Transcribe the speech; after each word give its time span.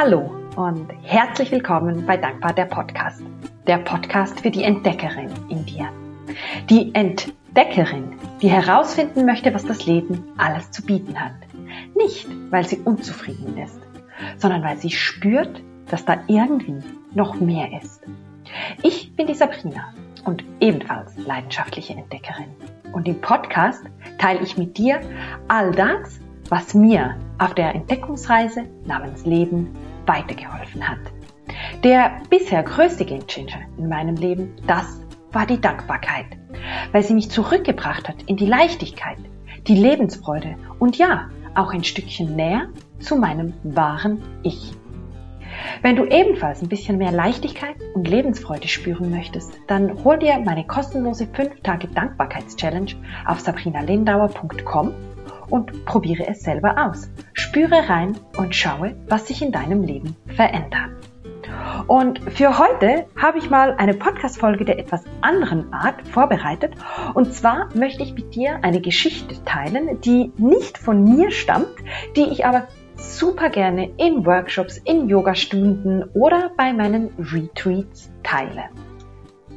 Hallo 0.00 0.30
und 0.54 0.92
herzlich 1.02 1.50
willkommen 1.50 2.06
bei 2.06 2.16
Dankbar 2.16 2.52
der 2.52 2.66
Podcast. 2.66 3.20
Der 3.66 3.78
Podcast 3.78 4.38
für 4.38 4.52
die 4.52 4.62
Entdeckerin 4.62 5.28
in 5.48 5.66
dir. 5.66 5.88
Die 6.70 6.94
Entdeckerin, 6.94 8.14
die 8.40 8.48
herausfinden 8.48 9.26
möchte, 9.26 9.52
was 9.52 9.64
das 9.64 9.86
Leben 9.86 10.22
alles 10.36 10.70
zu 10.70 10.82
bieten 10.82 11.18
hat. 11.18 11.32
Nicht, 11.96 12.28
weil 12.48 12.64
sie 12.64 12.78
unzufrieden 12.78 13.58
ist, 13.58 13.80
sondern 14.36 14.62
weil 14.62 14.76
sie 14.76 14.90
spürt, 14.90 15.60
dass 15.90 16.04
da 16.04 16.20
irgendwie 16.28 16.80
noch 17.12 17.40
mehr 17.40 17.82
ist. 17.82 18.00
Ich 18.84 19.16
bin 19.16 19.26
die 19.26 19.34
Sabrina 19.34 19.92
und 20.24 20.44
ebenfalls 20.60 21.16
leidenschaftliche 21.16 21.94
Entdeckerin. 21.94 22.54
Und 22.92 23.08
im 23.08 23.20
Podcast 23.20 23.82
teile 24.18 24.42
ich 24.42 24.56
mit 24.56 24.78
dir 24.78 25.00
all 25.48 25.72
das, 25.72 26.20
was 26.50 26.72
mir 26.72 27.16
auf 27.38 27.54
der 27.54 27.74
Entdeckungsreise 27.74 28.64
namens 28.84 29.24
Leben 29.24 29.74
weitergeholfen 30.06 30.88
hat. 30.88 30.98
Der 31.84 32.20
bisher 32.30 32.62
größte 32.62 33.04
Gamechanger 33.04 33.60
in 33.78 33.88
meinem 33.88 34.16
Leben, 34.16 34.54
das 34.66 35.00
war 35.32 35.46
die 35.46 35.60
Dankbarkeit, 35.60 36.26
weil 36.92 37.02
sie 37.02 37.14
mich 37.14 37.30
zurückgebracht 37.30 38.08
hat 38.08 38.22
in 38.26 38.36
die 38.36 38.46
Leichtigkeit, 38.46 39.18
die 39.66 39.76
Lebensfreude 39.76 40.56
und 40.78 40.98
ja, 40.98 41.28
auch 41.54 41.72
ein 41.72 41.84
Stückchen 41.84 42.36
näher 42.36 42.68
zu 43.00 43.16
meinem 43.16 43.54
wahren 43.62 44.22
Ich. 44.42 44.72
Wenn 45.82 45.96
du 45.96 46.04
ebenfalls 46.04 46.62
ein 46.62 46.68
bisschen 46.68 46.98
mehr 46.98 47.12
Leichtigkeit 47.12 47.76
und 47.94 48.08
Lebensfreude 48.08 48.68
spüren 48.68 49.10
möchtest, 49.10 49.58
dann 49.66 50.04
hol 50.04 50.18
dir 50.18 50.38
meine 50.38 50.64
kostenlose 50.64 51.26
5 51.26 51.62
Tage 51.62 51.88
Dankbarkeitschallenge 51.88 52.94
auf 53.26 53.40
sabrinalindauer.com 53.40 54.92
und 55.50 55.84
probiere 55.84 56.26
es 56.26 56.42
selber 56.42 56.86
aus. 56.86 57.10
Spüre 57.32 57.88
rein 57.88 58.16
und 58.36 58.54
schaue, 58.54 58.94
was 59.08 59.26
sich 59.26 59.42
in 59.42 59.52
deinem 59.52 59.82
Leben 59.82 60.16
verändert. 60.26 60.90
Und 61.86 62.20
für 62.32 62.58
heute 62.58 63.06
habe 63.16 63.38
ich 63.38 63.50
mal 63.50 63.74
eine 63.78 63.94
Podcast-Folge 63.94 64.64
der 64.64 64.78
etwas 64.78 65.04
anderen 65.20 65.72
Art 65.72 66.06
vorbereitet. 66.08 66.74
Und 67.14 67.32
zwar 67.32 67.68
möchte 67.74 68.02
ich 68.02 68.14
mit 68.14 68.34
dir 68.34 68.58
eine 68.62 68.80
Geschichte 68.80 69.42
teilen, 69.44 70.00
die 70.02 70.32
nicht 70.36 70.78
von 70.78 71.04
mir 71.04 71.30
stammt, 71.30 71.74
die 72.16 72.28
ich 72.28 72.44
aber 72.44 72.68
super 72.96 73.48
gerne 73.48 73.90
in 73.96 74.26
Workshops, 74.26 74.78
in 74.78 75.08
Yogastunden 75.08 76.04
oder 76.14 76.50
bei 76.56 76.72
meinen 76.72 77.10
Retreats 77.18 78.10
teile. 78.22 78.64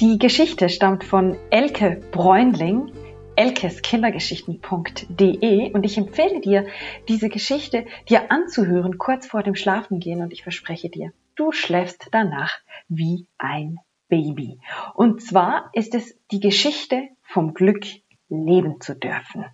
Die 0.00 0.18
Geschichte 0.18 0.68
stammt 0.68 1.04
von 1.04 1.36
Elke 1.50 2.00
Bräunling, 2.10 2.90
elkeskindergeschichten.de 3.36 5.72
und 5.72 5.84
ich 5.84 5.98
empfehle 5.98 6.40
dir, 6.40 6.66
diese 7.08 7.28
Geschichte 7.28 7.86
dir 8.08 8.30
anzuhören 8.30 8.98
kurz 8.98 9.26
vor 9.26 9.42
dem 9.42 9.54
Schlafengehen 9.54 10.22
und 10.22 10.32
ich 10.32 10.42
verspreche 10.42 10.88
dir, 10.88 11.12
du 11.34 11.52
schläfst 11.52 12.08
danach 12.12 12.58
wie 12.88 13.26
ein 13.38 13.78
Baby. 14.08 14.60
Und 14.94 15.22
zwar 15.22 15.70
ist 15.72 15.94
es 15.94 16.16
die 16.30 16.40
Geschichte 16.40 17.08
vom 17.22 17.54
Glück, 17.54 17.84
leben 18.28 18.80
zu 18.80 18.94
dürfen. 18.94 19.46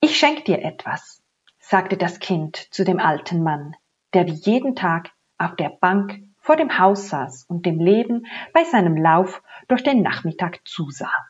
Ich 0.00 0.18
schenke 0.18 0.42
dir 0.42 0.62
etwas, 0.62 1.22
sagte 1.58 1.96
das 1.96 2.20
Kind 2.20 2.56
zu 2.72 2.84
dem 2.84 3.00
alten 3.00 3.42
Mann, 3.42 3.74
der 4.14 4.26
wie 4.26 4.32
jeden 4.32 4.76
Tag 4.76 5.10
auf 5.38 5.56
der 5.56 5.70
Bank 5.70 6.22
vor 6.38 6.56
dem 6.56 6.78
Haus 6.78 7.08
saß 7.08 7.44
und 7.48 7.66
dem 7.66 7.80
Leben 7.80 8.26
bei 8.52 8.64
seinem 8.64 8.96
Lauf 8.96 9.42
durch 9.68 9.82
den 9.82 10.02
Nachmittag 10.02 10.60
zusah. 10.64 11.26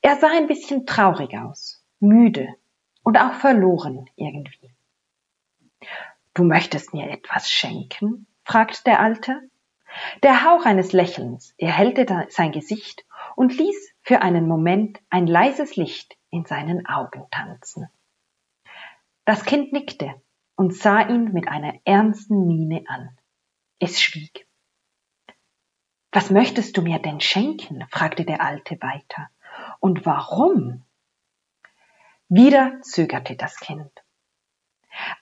Er 0.00 0.16
sah 0.16 0.30
ein 0.30 0.46
bisschen 0.46 0.86
traurig 0.86 1.36
aus, 1.36 1.84
müde 1.98 2.48
und 3.02 3.18
auch 3.18 3.34
verloren 3.34 4.08
irgendwie. 4.16 4.74
Du 6.34 6.44
möchtest 6.44 6.94
mir 6.94 7.10
etwas 7.10 7.50
schenken? 7.50 8.26
fragte 8.44 8.82
der 8.84 9.00
Alte. 9.00 9.40
Der 10.22 10.44
Hauch 10.44 10.64
eines 10.64 10.92
Lächelns 10.92 11.54
erhellte 11.58 12.06
sein 12.30 12.52
Gesicht 12.52 13.04
und 13.36 13.56
ließ 13.56 13.94
für 14.02 14.22
einen 14.22 14.46
Moment 14.46 15.00
ein 15.10 15.26
leises 15.26 15.76
Licht 15.76 16.16
in 16.30 16.44
seinen 16.44 16.86
Augen 16.86 17.26
tanzen. 17.30 17.88
Das 19.24 19.44
Kind 19.44 19.72
nickte 19.72 20.20
und 20.56 20.74
sah 20.74 21.08
ihn 21.08 21.32
mit 21.32 21.48
einer 21.48 21.74
ernsten 21.84 22.46
Miene 22.46 22.84
an. 22.86 23.16
Es 23.78 24.00
schwieg. 24.00 24.46
Was 26.12 26.30
möchtest 26.30 26.76
du 26.76 26.82
mir 26.82 26.98
denn 26.98 27.20
schenken? 27.20 27.86
fragte 27.90 28.24
der 28.24 28.40
Alte 28.40 28.76
weiter. 28.80 29.28
Und 29.80 30.06
warum? 30.06 30.84
Wieder 32.28 32.80
zögerte 32.82 33.34
das 33.34 33.56
Kind. 33.56 33.90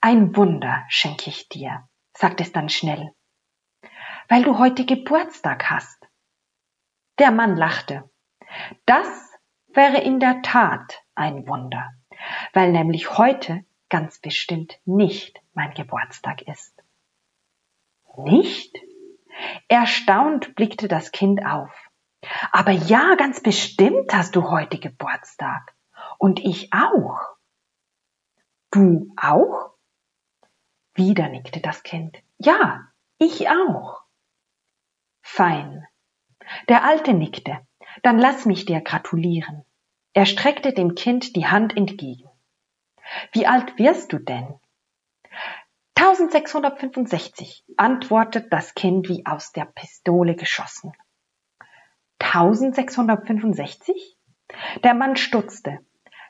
Ein 0.00 0.36
Wunder 0.36 0.84
schenke 0.88 1.30
ich 1.30 1.48
dir, 1.48 1.88
sagte 2.12 2.42
es 2.42 2.52
dann 2.52 2.68
schnell, 2.68 3.14
weil 4.28 4.42
du 4.42 4.58
heute 4.58 4.84
Geburtstag 4.84 5.70
hast. 5.70 6.08
Der 7.18 7.30
Mann 7.30 7.56
lachte. 7.56 8.10
Das 8.84 9.08
wäre 9.68 9.98
in 9.98 10.20
der 10.20 10.42
Tat 10.42 11.02
ein 11.14 11.47
Wunder, 11.47 11.92
weil 12.52 12.72
nämlich 12.72 13.16
heute 13.16 13.64
ganz 13.88 14.18
bestimmt 14.18 14.80
nicht 14.84 15.41
mein 15.54 15.72
Geburtstag 15.74 16.42
ist. 16.42 16.82
Nicht? 18.16 18.76
Erstaunt 19.68 20.56
blickte 20.56 20.88
das 20.88 21.12
Kind 21.12 21.44
auf. 21.44 21.88
Aber 22.52 22.72
ja, 22.72 23.14
ganz 23.14 23.40
bestimmt 23.40 24.12
hast 24.12 24.34
du 24.36 24.50
heute 24.50 24.78
Geburtstag. 24.78 25.74
Und 26.18 26.40
ich 26.40 26.72
auch. 26.72 27.36
Du 28.70 29.12
auch? 29.16 29.74
Wieder 30.94 31.28
nickte 31.28 31.60
das 31.60 31.82
Kind. 31.82 32.18
Ja, 32.38 32.88
ich 33.18 33.48
auch. 33.48 34.02
Fein. 35.22 35.86
Der 36.68 36.84
Alte 36.84 37.14
nickte. 37.14 37.60
Dann 38.02 38.18
lass 38.18 38.46
mich 38.46 38.64
dir 38.64 38.80
gratulieren. 38.80 39.64
Er 40.12 40.26
streckte 40.26 40.72
dem 40.72 40.94
Kind 40.94 41.36
die 41.36 41.46
Hand 41.46 41.76
entgegen. 41.76 42.28
Wie 43.32 43.46
alt 43.46 43.78
wirst 43.78 44.12
du 44.12 44.18
denn? 44.18 44.58
1665, 45.94 47.64
antwortet 47.76 48.52
das 48.52 48.74
Kind 48.74 49.08
wie 49.08 49.26
aus 49.26 49.52
der 49.52 49.64
Pistole 49.64 50.36
geschossen. 50.36 50.92
1665? 52.20 54.16
Der 54.82 54.94
Mann 54.94 55.16
stutzte. 55.16 55.80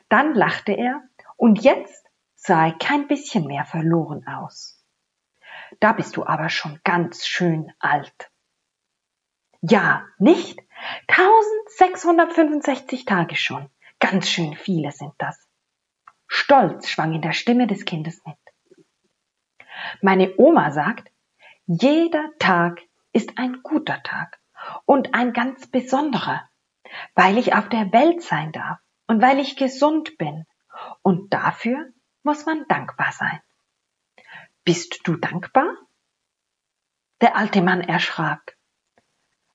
Dann 0.09 0.33
lachte 0.33 0.73
er 0.73 1.01
und 1.37 1.61
jetzt 1.61 2.05
sah 2.35 2.67
er 2.67 2.77
kein 2.77 3.07
bisschen 3.07 3.45
mehr 3.45 3.65
verloren 3.65 4.25
aus. 4.27 4.83
Da 5.79 5.93
bist 5.93 6.17
du 6.17 6.25
aber 6.25 6.49
schon 6.49 6.79
ganz 6.83 7.27
schön 7.27 7.71
alt. 7.79 8.31
Ja, 9.61 10.05
nicht? 10.17 10.59
1665 11.07 13.05
Tage 13.05 13.35
schon. 13.35 13.69
Ganz 13.99 14.29
schön 14.29 14.55
viele 14.55 14.91
sind 14.91 15.13
das. 15.17 15.37
Stolz 16.27 16.87
schwang 16.87 17.13
in 17.13 17.21
der 17.21 17.33
Stimme 17.33 17.67
des 17.67 17.85
Kindes 17.85 18.21
mit. 18.25 18.37
Meine 20.01 20.33
Oma 20.37 20.71
sagt, 20.71 21.11
jeder 21.65 22.29
Tag 22.39 22.81
ist 23.11 23.37
ein 23.37 23.61
guter 23.63 24.01
Tag 24.03 24.39
und 24.89 25.13
ein 25.13 25.33
ganz 25.33 25.67
besonderer, 25.67 26.49
weil 27.13 27.37
ich 27.37 27.53
auf 27.53 27.69
der 27.69 27.93
Welt 27.93 28.23
sein 28.23 28.51
darf 28.51 28.79
und 29.05 29.21
weil 29.21 29.37
ich 29.37 29.55
gesund 29.55 30.17
bin. 30.17 30.47
Und 31.03 31.31
dafür 31.31 31.91
muss 32.23 32.47
man 32.47 32.65
dankbar 32.67 33.11
sein. 33.11 33.39
Bist 34.63 35.01
du 35.03 35.15
dankbar? 35.15 35.77
Der 37.21 37.35
alte 37.35 37.61
Mann 37.61 37.81
erschrak. 37.81 38.57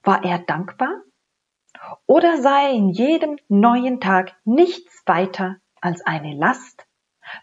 War 0.04 0.22
er 0.22 0.38
dankbar? 0.38 1.02
Oder 2.06 2.40
sah 2.40 2.68
er 2.68 2.70
in 2.70 2.90
jedem 2.90 3.36
neuen 3.48 3.98
Tag 3.98 4.36
nichts 4.44 5.02
weiter 5.04 5.56
als 5.80 6.00
eine 6.02 6.36
Last, 6.36 6.86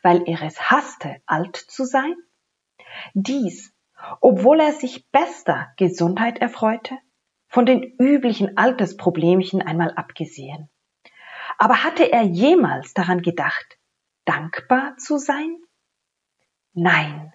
weil 0.01 0.29
er 0.29 0.41
es 0.43 0.71
hasste, 0.71 1.21
alt 1.25 1.57
zu 1.57 1.83
sein? 1.83 2.15
Dies, 3.13 3.75
obwohl 4.21 4.61
er 4.61 4.71
sich 4.71 5.11
bester 5.11 5.73
Gesundheit 5.75 6.39
erfreute 6.39 6.97
von 7.51 7.65
den 7.65 7.83
üblichen 7.99 8.57
Altersproblemchen 8.57 9.61
einmal 9.61 9.93
abgesehen. 9.95 10.69
Aber 11.57 11.83
hatte 11.83 12.09
er 12.09 12.23
jemals 12.23 12.93
daran 12.93 13.21
gedacht, 13.21 13.77
dankbar 14.23 14.95
zu 14.97 15.17
sein? 15.17 15.57
Nein. 16.73 17.33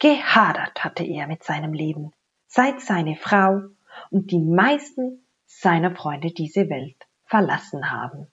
Gehadert 0.00 0.82
hatte 0.82 1.04
er 1.04 1.28
mit 1.28 1.44
seinem 1.44 1.72
Leben, 1.72 2.10
seit 2.48 2.80
seine 2.80 3.14
Frau 3.14 3.62
und 4.10 4.32
die 4.32 4.40
meisten 4.40 5.24
seiner 5.46 5.94
Freunde 5.94 6.32
diese 6.32 6.68
Welt 6.68 7.06
verlassen 7.24 7.92
haben. 7.92 8.26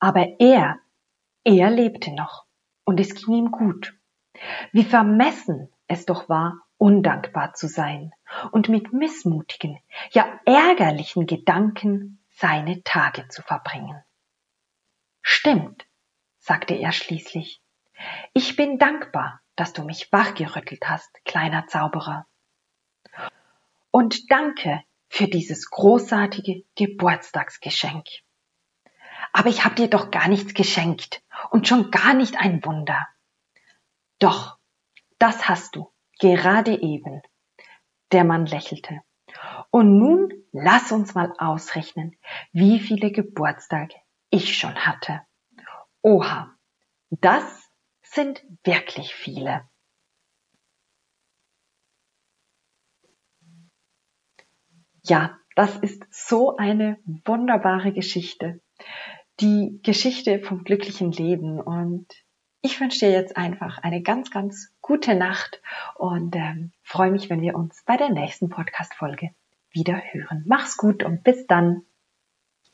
Aber 0.00 0.40
er, 0.40 0.80
er 1.44 1.70
lebte 1.70 2.12
noch 2.12 2.44
und 2.82 2.98
es 2.98 3.14
ging 3.14 3.34
ihm 3.36 3.50
gut. 3.52 3.96
Wie 4.72 4.84
vermessen 4.84 5.72
es 5.86 6.06
doch 6.06 6.28
war, 6.28 6.63
undankbar 6.78 7.54
zu 7.54 7.68
sein 7.68 8.12
und 8.50 8.68
mit 8.68 8.92
missmutigen, 8.92 9.78
ja 10.10 10.40
ärgerlichen 10.44 11.26
Gedanken 11.26 12.20
seine 12.30 12.82
Tage 12.82 13.28
zu 13.28 13.42
verbringen. 13.42 14.02
Stimmt, 15.22 15.86
sagte 16.38 16.74
er 16.74 16.92
schließlich. 16.92 17.62
Ich 18.32 18.56
bin 18.56 18.78
dankbar, 18.78 19.40
dass 19.56 19.72
du 19.72 19.84
mich 19.84 20.12
wachgerüttelt 20.12 20.88
hast, 20.88 21.24
kleiner 21.24 21.66
Zauberer. 21.66 22.26
Und 23.90 24.30
danke 24.30 24.82
für 25.08 25.28
dieses 25.28 25.70
großartige 25.70 26.64
Geburtstagsgeschenk. 26.74 28.06
Aber 29.32 29.48
ich 29.48 29.64
habe 29.64 29.76
dir 29.76 29.88
doch 29.88 30.10
gar 30.10 30.28
nichts 30.28 30.54
geschenkt 30.54 31.22
und 31.50 31.68
schon 31.68 31.90
gar 31.90 32.14
nicht 32.14 32.36
ein 32.36 32.64
Wunder. 32.64 33.06
Doch, 34.18 34.58
das 35.18 35.48
hast 35.48 35.76
du, 35.76 35.92
gerade 36.18 36.80
eben. 36.80 37.22
Der 38.12 38.24
Mann 38.24 38.46
lächelte. 38.46 39.00
Und 39.70 39.98
nun 39.98 40.32
lass 40.52 40.92
uns 40.92 41.14
mal 41.14 41.32
ausrechnen, 41.38 42.16
wie 42.52 42.78
viele 42.78 43.10
Geburtstage 43.10 43.96
ich 44.30 44.56
schon 44.56 44.74
hatte. 44.74 45.20
Oha, 46.02 46.54
das 47.10 47.70
sind 48.02 48.44
wirklich 48.62 49.14
viele. 49.14 49.68
Ja, 55.02 55.38
das 55.54 55.76
ist 55.76 56.06
so 56.10 56.56
eine 56.56 56.98
wunderbare 57.04 57.92
Geschichte. 57.92 58.60
Die 59.40 59.80
Geschichte 59.82 60.40
vom 60.40 60.64
glücklichen 60.64 61.12
Leben. 61.12 61.60
Und 61.60 62.06
ich 62.64 62.80
wünsche 62.80 63.00
dir 63.00 63.10
jetzt 63.10 63.36
einfach 63.36 63.76
eine 63.78 64.00
ganz, 64.00 64.30
ganz 64.30 64.72
gute 64.80 65.14
Nacht 65.14 65.60
und 65.96 66.34
ähm, 66.34 66.72
freue 66.82 67.10
mich, 67.10 67.28
wenn 67.28 67.42
wir 67.42 67.54
uns 67.54 67.82
bei 67.84 67.98
der 67.98 68.08
nächsten 68.08 68.48
Podcast-Folge 68.48 69.30
wieder 69.70 70.00
hören. 70.12 70.44
Mach's 70.46 70.78
gut 70.78 71.02
und 71.02 71.22
bis 71.22 71.46
dann. 71.46 71.82